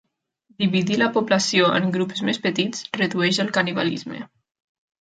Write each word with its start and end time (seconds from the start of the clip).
Dividir 0.61 0.97
la 1.01 1.09
població 1.17 1.69
en 1.81 1.93
grups 1.99 2.27
més 2.31 2.43
petits 2.47 2.89
redueix 2.99 3.45
el 3.47 3.57
canibalisme. 3.61 4.27